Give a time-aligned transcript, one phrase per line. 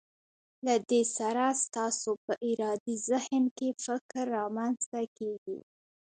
[0.65, 5.59] له دې سره ستاسو په ارادي ذهن کې فکر رامنځته کیږي.